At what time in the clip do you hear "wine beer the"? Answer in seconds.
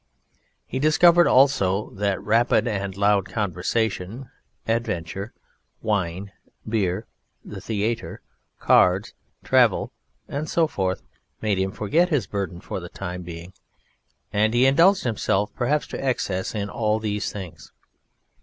5.83-7.61